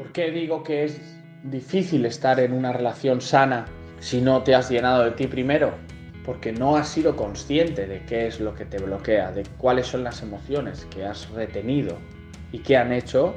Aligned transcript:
¿Por 0.00 0.12
qué 0.12 0.30
digo 0.30 0.62
que 0.62 0.84
es 0.84 0.98
difícil 1.42 2.06
estar 2.06 2.40
en 2.40 2.54
una 2.54 2.72
relación 2.72 3.20
sana 3.20 3.66
si 3.98 4.22
no 4.22 4.42
te 4.42 4.54
has 4.54 4.70
llenado 4.70 5.04
de 5.04 5.10
ti 5.10 5.26
primero? 5.26 5.74
Porque 6.24 6.52
no 6.52 6.76
has 6.76 6.88
sido 6.88 7.16
consciente 7.16 7.86
de 7.86 8.02
qué 8.06 8.26
es 8.26 8.40
lo 8.40 8.54
que 8.54 8.64
te 8.64 8.78
bloquea, 8.78 9.30
de 9.30 9.42
cuáles 9.58 9.88
son 9.88 10.02
las 10.02 10.22
emociones 10.22 10.86
que 10.86 11.04
has 11.04 11.28
retenido 11.28 11.98
y 12.50 12.60
que 12.60 12.78
han 12.78 12.94
hecho 12.94 13.34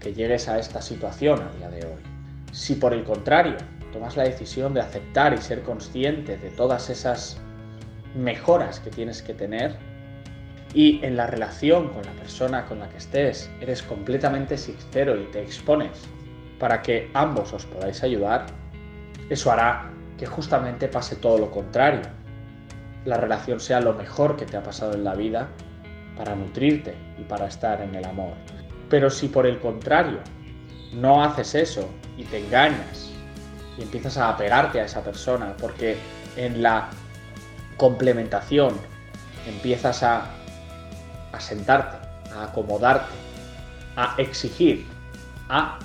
que 0.00 0.14
llegues 0.14 0.48
a 0.48 0.58
esta 0.58 0.80
situación 0.80 1.42
a 1.42 1.50
día 1.58 1.68
de 1.68 1.84
hoy. 1.84 2.02
Si 2.52 2.76
por 2.76 2.94
el 2.94 3.04
contrario 3.04 3.58
tomas 3.92 4.16
la 4.16 4.22
decisión 4.22 4.72
de 4.72 4.80
aceptar 4.80 5.34
y 5.34 5.38
ser 5.42 5.60
consciente 5.60 6.38
de 6.38 6.48
todas 6.52 6.88
esas 6.88 7.38
mejoras 8.16 8.80
que 8.80 8.88
tienes 8.88 9.20
que 9.20 9.34
tener, 9.34 9.76
y 10.74 11.04
en 11.04 11.16
la 11.16 11.26
relación 11.26 11.88
con 11.90 12.04
la 12.04 12.12
persona 12.12 12.64
con 12.64 12.78
la 12.78 12.88
que 12.88 12.96
estés 12.96 13.50
eres 13.60 13.82
completamente 13.82 14.56
sincero 14.56 15.20
y 15.20 15.24
te 15.26 15.42
expones 15.42 15.90
para 16.58 16.80
que 16.80 17.10
ambos 17.12 17.52
os 17.52 17.66
podáis 17.66 18.02
ayudar, 18.02 18.46
eso 19.28 19.50
hará 19.50 19.90
que 20.16 20.26
justamente 20.26 20.88
pase 20.88 21.16
todo 21.16 21.38
lo 21.38 21.50
contrario. 21.50 22.02
La 23.04 23.16
relación 23.16 23.58
sea 23.58 23.80
lo 23.80 23.94
mejor 23.94 24.36
que 24.36 24.46
te 24.46 24.56
ha 24.56 24.62
pasado 24.62 24.94
en 24.94 25.04
la 25.04 25.14
vida 25.14 25.48
para 26.16 26.36
nutrirte 26.36 26.94
y 27.18 27.24
para 27.24 27.46
estar 27.46 27.80
en 27.80 27.94
el 27.94 28.04
amor. 28.04 28.34
Pero 28.88 29.10
si 29.10 29.28
por 29.28 29.46
el 29.46 29.58
contrario 29.58 30.20
no 30.92 31.24
haces 31.24 31.54
eso 31.54 31.88
y 32.16 32.24
te 32.24 32.38
engañas 32.38 33.10
y 33.76 33.82
empiezas 33.82 34.16
a 34.18 34.28
apegarte 34.28 34.80
a 34.80 34.84
esa 34.84 35.02
persona 35.02 35.54
porque 35.60 35.96
en 36.36 36.62
la 36.62 36.88
complementación 37.76 38.74
empiezas 39.48 40.02
a 40.02 40.41
a 41.32 41.40
sentarte, 41.40 41.96
a 42.34 42.44
acomodarte, 42.44 43.14
a 43.96 44.14
exigir, 44.18 44.86
a 45.48 45.78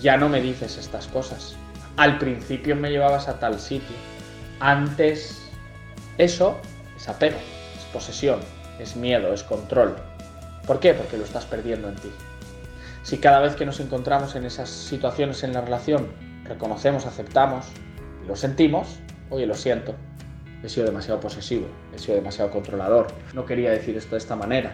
ya 0.00 0.16
no 0.16 0.28
me 0.28 0.40
dices 0.40 0.76
estas 0.76 1.06
cosas. 1.06 1.56
Al 1.96 2.18
principio 2.18 2.74
me 2.74 2.90
llevabas 2.90 3.28
a 3.28 3.38
tal 3.38 3.60
sitio. 3.60 3.96
Antes 4.60 5.42
eso 6.18 6.58
es 6.96 7.08
apego, 7.08 7.38
es 7.76 7.84
posesión, 7.92 8.40
es 8.78 8.96
miedo, 8.96 9.32
es 9.32 9.42
control. 9.42 9.96
¿Por 10.66 10.80
qué? 10.80 10.94
Porque 10.94 11.16
lo 11.16 11.24
estás 11.24 11.44
perdiendo 11.44 11.88
en 11.88 11.96
ti. 11.96 12.10
Si 13.02 13.18
cada 13.18 13.40
vez 13.40 13.54
que 13.54 13.66
nos 13.66 13.80
encontramos 13.80 14.34
en 14.34 14.46
esas 14.46 14.68
situaciones 14.68 15.44
en 15.44 15.52
la 15.52 15.60
relación 15.60 16.08
reconocemos, 16.44 17.06
aceptamos 17.06 17.66
lo 18.26 18.36
sentimos, 18.36 18.98
oye, 19.30 19.46
lo 19.46 19.54
siento, 19.54 19.94
he 20.64 20.68
sido 20.68 20.86
demasiado 20.86 21.20
posesivo, 21.20 21.66
he 21.94 21.98
sido 21.98 22.16
demasiado 22.16 22.50
controlador, 22.50 23.08
no 23.34 23.44
quería 23.44 23.70
decir 23.70 23.96
esto 23.96 24.12
de 24.12 24.18
esta 24.18 24.34
manera, 24.34 24.72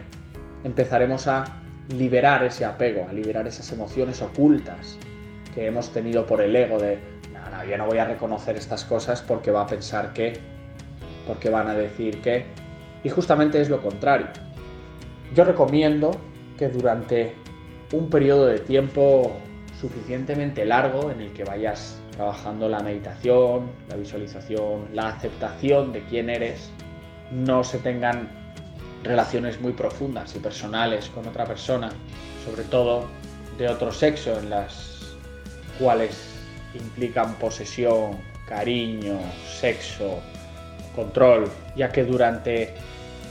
empezaremos 0.62 1.26
a 1.26 1.44
liberar 1.88 2.44
ese 2.44 2.64
apego, 2.64 3.06
a 3.08 3.12
liberar 3.12 3.46
esas 3.46 3.70
emociones 3.72 4.22
ocultas 4.22 4.96
que 5.54 5.66
hemos 5.66 5.92
tenido 5.92 6.26
por 6.26 6.40
el 6.40 6.54
ego 6.54 6.78
de, 6.78 6.98
no, 7.32 7.64
ya 7.64 7.76
no 7.76 7.86
voy 7.86 7.98
a 7.98 8.04
reconocer 8.04 8.56
estas 8.56 8.84
cosas 8.84 9.22
porque 9.22 9.50
va 9.50 9.62
a 9.62 9.66
pensar 9.66 10.12
que, 10.12 10.38
porque 11.26 11.50
van 11.50 11.68
a 11.68 11.74
decir 11.74 12.20
que, 12.20 12.44
y 13.02 13.08
justamente 13.08 13.60
es 13.60 13.68
lo 13.68 13.82
contrario. 13.82 14.28
Yo 15.34 15.44
recomiendo 15.44 16.12
que 16.56 16.68
durante 16.68 17.34
un 17.92 18.10
periodo 18.10 18.46
de 18.46 18.60
tiempo 18.60 19.36
suficientemente 19.80 20.64
largo 20.64 21.10
en 21.10 21.20
el 21.20 21.32
que 21.32 21.42
vayas 21.44 22.00
trabajando 22.20 22.68
la 22.68 22.80
meditación, 22.80 23.70
la 23.88 23.96
visualización, 23.96 24.88
la 24.92 25.08
aceptación 25.08 25.90
de 25.90 26.02
quién 26.04 26.28
eres, 26.28 26.70
no 27.30 27.64
se 27.64 27.78
tengan 27.78 28.28
relaciones 29.02 29.58
muy 29.58 29.72
profundas 29.72 30.36
y 30.36 30.38
personales 30.38 31.08
con 31.08 31.26
otra 31.26 31.46
persona, 31.46 31.88
sobre 32.44 32.64
todo 32.64 33.06
de 33.56 33.70
otro 33.70 33.90
sexo, 33.90 34.38
en 34.38 34.50
las 34.50 35.16
cuales 35.78 36.22
implican 36.74 37.36
posesión, 37.36 38.18
cariño, 38.46 39.18
sexo, 39.58 40.18
control, 40.94 41.48
ya 41.74 41.88
que 41.88 42.04
durante 42.04 42.74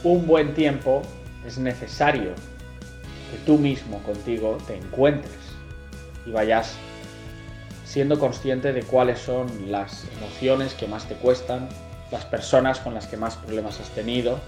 un 0.03 0.25
buen 0.25 0.55
tiempo 0.55 1.03
es 1.45 1.59
necesario 1.59 2.31
que 2.33 3.37
tú 3.45 3.59
mismo 3.59 3.99
contigo 3.99 4.57
te 4.65 4.77
encuentres 4.77 5.37
y 6.25 6.31
vayas 6.31 6.75
siendo 7.89 8.19
consciente 8.19 8.71
de 8.71 8.83
cuáles 8.83 9.17
son 9.17 9.71
las 9.71 10.05
emociones 10.19 10.75
que 10.75 10.85
más 10.85 11.07
te 11.07 11.15
cuestan, 11.15 11.67
las 12.11 12.23
personas 12.23 12.79
con 12.79 12.93
las 12.93 13.07
que 13.07 13.17
más 13.17 13.35
problemas 13.35 13.79
has 13.79 13.89
tenido, 13.89 14.39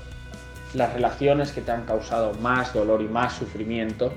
las 0.76 0.94
relaciones 0.94 1.52
que 1.52 1.62
te 1.62 1.72
han 1.72 1.86
causado 1.86 2.36
más 2.36 2.72
dolor 2.72 3.02
y 3.02 3.08
más 3.08 3.34
sufrimiento. 3.34 4.14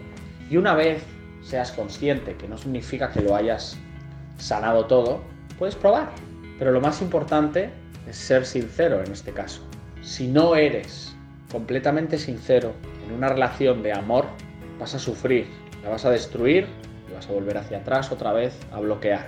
Y 0.51 0.59
una 0.59 0.75
vez 0.75 1.03
seas 1.43 1.73
consciente, 1.73 2.37
que 2.37 2.47
no 2.47 2.59
significa 2.59 3.11
que 3.13 3.23
lo 3.23 3.35
hayas 3.35 3.79
sanado 4.37 4.85
todo, 4.85 5.23
puedes 5.59 5.75
probar. 5.75 6.11
Pero 6.59 6.73
lo 6.73 6.83
más 6.83 7.01
importante 7.01 7.71
es 8.07 8.17
ser 8.17 8.45
sincero 8.45 9.03
en 9.03 9.11
este 9.11 9.33
caso. 9.33 9.63
Si 10.03 10.27
no 10.27 10.55
eres 10.55 11.17
completamente 11.51 12.19
sincero 12.19 12.75
en 13.07 13.15
una 13.15 13.31
relación 13.31 13.83
de 13.83 13.95
amor, 13.95 14.27
vas 14.79 14.95
a 14.95 14.99
sufrir, 14.99 15.47
la 15.83 15.89
vas 15.89 16.05
a 16.05 16.11
destruir 16.11 16.67
vas 17.15 17.29
a 17.29 17.33
volver 17.33 17.57
hacia 17.57 17.79
atrás 17.79 18.13
otra 18.13 18.33
vez 18.33 18.59
a 18.73 18.81
bloquear. 18.81 19.27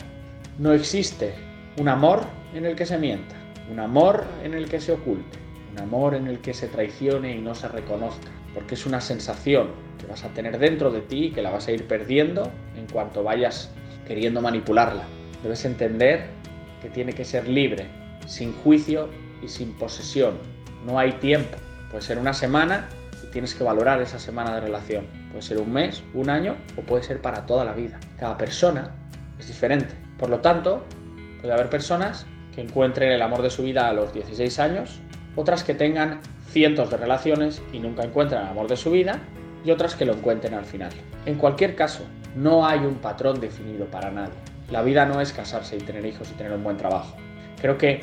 No 0.59 0.73
existe 0.73 1.35
un 1.79 1.89
amor 1.89 2.21
en 2.55 2.67
el 2.67 2.77
que 2.77 2.87
se 2.87 2.99
mienta, 2.99 3.37
un 3.71 3.81
amor 3.81 4.25
en 4.43 4.55
el 4.55 4.69
que 4.69 4.81
se 4.81 4.93
oculte 4.93 5.47
amor 5.79 6.15
en 6.15 6.27
el 6.27 6.41
que 6.41 6.55
se 6.55 6.69
traicione 6.69 7.35
y 7.35 7.41
no 7.41 7.55
se 7.55 7.69
reconozca, 7.69 8.29
porque 8.55 8.75
es 8.75 8.87
una 8.87 9.01
sensación 9.01 9.69
que 9.99 10.07
vas 10.07 10.25
a 10.25 10.29
tener 10.29 10.59
dentro 10.59 10.91
de 10.91 11.01
ti 11.01 11.27
y 11.27 11.31
que 11.33 11.43
la 11.43 11.51
vas 11.51 11.69
a 11.69 11.73
ir 11.73 11.87
perdiendo 11.87 12.51
en 12.77 12.87
cuanto 12.87 13.23
vayas 13.23 13.71
queriendo 14.07 14.41
manipularla. 14.41 15.05
Debes 15.43 15.65
entender 15.65 16.29
que 16.83 16.89
tiene 16.89 17.13
que 17.13 17.25
ser 17.25 17.49
libre, 17.49 17.87
sin 18.27 18.53
juicio 18.53 19.09
y 19.43 19.49
sin 19.49 19.73
posesión. 19.75 20.39
No 20.85 20.99
hay 20.99 21.13
tiempo. 21.13 21.57
Puede 21.91 22.03
ser 22.03 22.19
una 22.19 22.33
semana 22.33 22.89
y 23.23 23.31
tienes 23.31 23.55
que 23.55 23.65
valorar 23.65 24.01
esa 24.03 24.19
semana 24.19 24.55
de 24.55 24.61
relación. 24.61 25.07
Puede 25.37 25.49
ser 25.49 25.59
un 25.59 25.71
mes, 25.71 26.03
un 26.15 26.31
año 26.31 26.57
o 26.79 26.81
puede 26.81 27.03
ser 27.03 27.21
para 27.21 27.45
toda 27.45 27.63
la 27.63 27.75
vida. 27.75 28.01
Cada 28.19 28.39
persona 28.39 28.95
es 29.39 29.49
diferente. 29.49 29.95
Por 30.17 30.31
lo 30.31 30.41
tanto, 30.41 30.83
puede 31.43 31.53
haber 31.53 31.69
personas 31.69 32.25
que 32.55 32.63
encuentren 32.63 33.13
el 33.13 33.21
amor 33.21 33.43
de 33.43 33.51
su 33.51 33.63
vida 33.63 33.87
a 33.87 33.93
los 33.93 34.15
16 34.15 34.59
años 34.61 34.99
otras 35.35 35.63
que 35.63 35.75
tengan 35.75 36.23
cientos 36.49 36.91
de 36.91 36.97
relaciones 36.97 37.61
y 37.71 37.81
nunca 37.81 38.03
encuentran 38.03 38.45
el 38.45 38.49
amor 38.49 38.67
de 38.67 38.79
su 38.79 38.91
vida, 38.91 39.21
y 39.63 39.71
otras 39.73 39.95
que 39.95 40.07
lo 40.07 40.15
encuentren 40.15 40.55
al 40.55 40.65
final. 40.65 40.91
En 41.27 41.35
cualquier 41.35 41.77
caso, 41.77 42.07
no 42.35 42.67
hay 42.67 42.79
un 42.79 42.95
patrón 42.95 43.39
definido 43.39 43.85
para 43.85 44.11
nadie. 44.11 44.33
La 44.71 44.81
vida 44.81 45.05
no 45.05 45.21
es 45.21 45.35
casarse 45.35 45.77
y 45.77 45.81
tener 45.81 46.07
hijos 46.07 46.31
y 46.31 46.35
tener 46.35 46.55
un 46.55 46.65
buen 46.65 46.79
trabajo. 46.79 47.15
Creo 47.61 47.77
que 47.77 48.01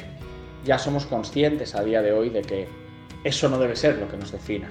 ya 0.65 0.77
somos 0.77 1.07
conscientes 1.07 1.73
a 1.73 1.83
día 1.83 2.03
de 2.03 2.11
hoy 2.11 2.29
de 2.29 2.43
que 2.43 2.67
eso 3.23 3.49
no 3.49 3.57
debe 3.57 3.75
ser 3.75 3.97
lo 3.97 4.07
que 4.07 4.17
nos 4.17 4.31
defina, 4.31 4.69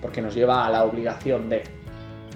porque 0.00 0.22
nos 0.22 0.34
lleva 0.34 0.66
a 0.66 0.70
la 0.70 0.84
obligación 0.84 1.48
de, 1.48 1.62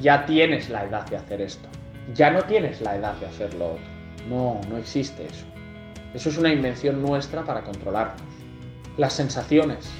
ya 0.00 0.26
tienes 0.26 0.68
la 0.68 0.84
edad 0.84 1.06
de 1.06 1.16
hacer 1.16 1.40
esto, 1.40 1.68
ya 2.14 2.30
no 2.30 2.42
tienes 2.42 2.80
la 2.80 2.96
edad 2.96 3.14
de 3.14 3.26
hacer 3.26 3.54
lo 3.54 3.72
otro. 3.72 3.92
No, 4.28 4.60
no 4.68 4.76
existe 4.76 5.26
eso. 5.26 5.44
Eso 6.14 6.28
es 6.28 6.38
una 6.38 6.52
invención 6.52 7.02
nuestra 7.02 7.42
para 7.42 7.62
controlarnos. 7.62 8.20
Las 8.96 9.14
sensaciones, 9.14 9.90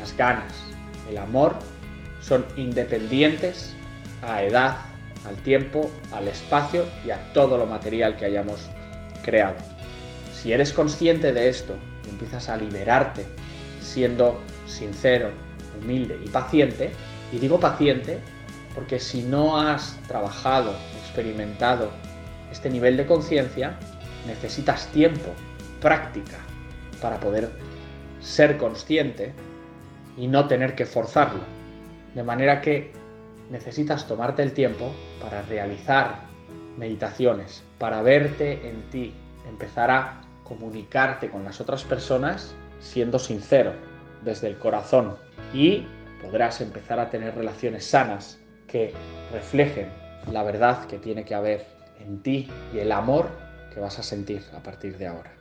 las 0.00 0.16
ganas, 0.16 0.54
el 1.10 1.18
amor 1.18 1.56
son 2.20 2.44
independientes 2.56 3.74
a 4.22 4.42
edad, 4.42 4.76
al 5.26 5.36
tiempo, 5.36 5.90
al 6.12 6.28
espacio 6.28 6.84
y 7.04 7.10
a 7.10 7.32
todo 7.32 7.58
lo 7.58 7.66
material 7.66 8.16
que 8.16 8.24
hayamos 8.24 8.70
creado. 9.24 9.56
Si 10.32 10.52
eres 10.52 10.72
consciente 10.72 11.32
de 11.32 11.48
esto 11.48 11.74
empiezas 12.08 12.48
a 12.48 12.56
liberarte 12.56 13.26
siendo 13.80 14.40
sincero, 14.66 15.30
humilde 15.76 16.18
y 16.24 16.28
paciente, 16.28 16.92
y 17.32 17.38
digo 17.38 17.58
paciente 17.60 18.18
porque 18.74 19.00
si 19.00 19.22
no 19.22 19.58
has 19.58 19.98
trabajado, 20.06 20.74
experimentado 21.00 21.90
este 22.52 22.68
nivel 22.68 22.96
de 22.96 23.06
conciencia, 23.06 23.78
necesitas 24.26 24.86
tiempo, 24.88 25.32
práctica, 25.80 26.36
para 27.00 27.18
poder 27.18 27.50
ser 28.20 28.58
consciente 28.58 29.32
y 30.16 30.26
no 30.26 30.46
tener 30.46 30.74
que 30.74 30.84
forzarlo. 30.84 31.40
De 32.14 32.22
manera 32.22 32.60
que 32.60 32.92
necesitas 33.50 34.06
tomarte 34.06 34.42
el 34.42 34.52
tiempo 34.52 34.92
para 35.22 35.42
realizar 35.42 36.20
meditaciones, 36.76 37.62
para 37.78 38.02
verte 38.02 38.68
en 38.68 38.82
ti, 38.90 39.14
empezar 39.48 39.90
a 39.90 40.20
comunicarte 40.44 41.30
con 41.30 41.44
las 41.44 41.60
otras 41.60 41.84
personas 41.84 42.54
siendo 42.80 43.18
sincero, 43.18 43.72
desde 44.22 44.48
el 44.48 44.58
corazón. 44.58 45.16
Y 45.52 45.86
podrás 46.22 46.60
empezar 46.60 46.98
a 46.98 47.10
tener 47.10 47.34
relaciones 47.34 47.84
sanas 47.84 48.38
que 48.66 48.92
reflejen 49.32 49.88
la 50.32 50.42
verdad 50.42 50.86
que 50.86 50.98
tiene 50.98 51.24
que 51.24 51.34
haber 51.34 51.64
en 52.00 52.22
ti 52.22 52.48
y 52.74 52.78
el 52.78 52.92
amor 52.92 53.28
que 53.72 53.80
vas 53.80 53.98
a 53.98 54.02
sentir 54.02 54.42
a 54.54 54.62
partir 54.62 54.98
de 54.98 55.06
ahora. 55.06 55.32